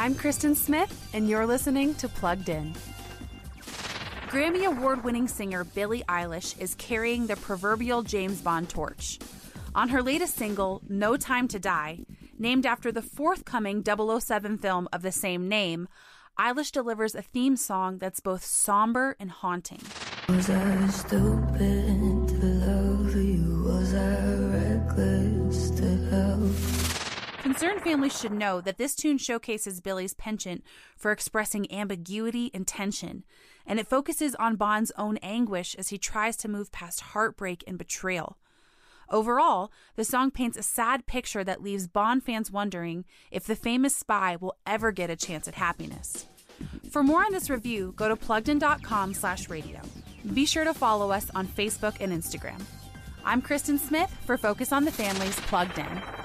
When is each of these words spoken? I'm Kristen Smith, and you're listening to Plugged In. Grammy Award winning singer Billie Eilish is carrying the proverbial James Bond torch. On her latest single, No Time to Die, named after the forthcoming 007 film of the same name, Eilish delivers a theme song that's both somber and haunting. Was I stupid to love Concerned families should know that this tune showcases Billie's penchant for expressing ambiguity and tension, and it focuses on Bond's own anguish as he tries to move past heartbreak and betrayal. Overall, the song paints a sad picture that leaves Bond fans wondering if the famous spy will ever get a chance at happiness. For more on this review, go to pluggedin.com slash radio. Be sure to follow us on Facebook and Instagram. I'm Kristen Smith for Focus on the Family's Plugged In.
I'm 0.00 0.14
Kristen 0.14 0.54
Smith, 0.54 1.10
and 1.12 1.28
you're 1.28 1.44
listening 1.44 1.94
to 1.96 2.08
Plugged 2.08 2.48
In. 2.48 2.72
Grammy 4.28 4.64
Award 4.64 5.04
winning 5.04 5.28
singer 5.28 5.62
Billie 5.62 6.02
Eilish 6.08 6.58
is 6.58 6.74
carrying 6.76 7.26
the 7.26 7.36
proverbial 7.36 8.02
James 8.02 8.40
Bond 8.40 8.70
torch. 8.70 9.18
On 9.74 9.90
her 9.90 10.02
latest 10.02 10.36
single, 10.36 10.80
No 10.88 11.18
Time 11.18 11.48
to 11.48 11.58
Die, 11.58 11.98
named 12.38 12.64
after 12.64 12.90
the 12.90 13.02
forthcoming 13.02 13.84
007 13.84 14.56
film 14.56 14.88
of 14.90 15.02
the 15.02 15.12
same 15.12 15.50
name, 15.50 15.86
Eilish 16.38 16.72
delivers 16.72 17.14
a 17.14 17.20
theme 17.20 17.58
song 17.58 17.98
that's 17.98 18.20
both 18.20 18.42
somber 18.42 19.16
and 19.20 19.30
haunting. 19.30 19.82
Was 20.30 20.48
I 20.48 20.86
stupid 20.86 22.28
to 22.28 22.46
love 22.46 23.14
Concerned 27.40 27.80
families 27.80 28.18
should 28.18 28.32
know 28.32 28.60
that 28.60 28.76
this 28.76 28.94
tune 28.94 29.16
showcases 29.16 29.80
Billie's 29.80 30.12
penchant 30.12 30.62
for 30.94 31.10
expressing 31.10 31.72
ambiguity 31.72 32.50
and 32.52 32.66
tension, 32.66 33.24
and 33.66 33.80
it 33.80 33.86
focuses 33.86 34.34
on 34.34 34.56
Bond's 34.56 34.92
own 34.98 35.16
anguish 35.18 35.74
as 35.76 35.88
he 35.88 35.96
tries 35.96 36.36
to 36.36 36.48
move 36.48 36.70
past 36.70 37.00
heartbreak 37.00 37.64
and 37.66 37.78
betrayal. 37.78 38.36
Overall, 39.08 39.72
the 39.96 40.04
song 40.04 40.30
paints 40.30 40.58
a 40.58 40.62
sad 40.62 41.06
picture 41.06 41.42
that 41.42 41.62
leaves 41.62 41.88
Bond 41.88 42.22
fans 42.22 42.50
wondering 42.50 43.06
if 43.30 43.44
the 43.46 43.56
famous 43.56 43.96
spy 43.96 44.36
will 44.38 44.56
ever 44.66 44.92
get 44.92 45.08
a 45.08 45.16
chance 45.16 45.48
at 45.48 45.54
happiness. 45.54 46.26
For 46.90 47.02
more 47.02 47.24
on 47.24 47.32
this 47.32 47.48
review, 47.48 47.94
go 47.96 48.06
to 48.08 48.16
pluggedin.com 48.16 49.14
slash 49.14 49.48
radio. 49.48 49.80
Be 50.34 50.44
sure 50.44 50.64
to 50.64 50.74
follow 50.74 51.10
us 51.10 51.30
on 51.34 51.46
Facebook 51.48 51.96
and 52.00 52.12
Instagram. 52.12 52.60
I'm 53.24 53.40
Kristen 53.40 53.78
Smith 53.78 54.14
for 54.26 54.36
Focus 54.36 54.72
on 54.72 54.84
the 54.84 54.92
Family's 54.92 55.36
Plugged 55.40 55.78
In. 55.78 56.19